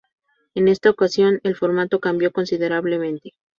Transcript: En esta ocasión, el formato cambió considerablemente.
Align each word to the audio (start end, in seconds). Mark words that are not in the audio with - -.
En 0.55 0.67
esta 0.67 0.89
ocasión, 0.89 1.41
el 1.43 1.55
formato 1.55 1.99
cambió 1.99 2.31
considerablemente. 2.31 3.35